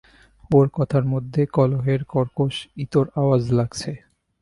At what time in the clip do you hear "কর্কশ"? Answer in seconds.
2.13-2.55